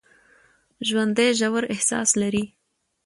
ژوندي 0.87 1.27
ژور 1.39 1.63
احساس 1.73 2.09
لري 2.21 2.45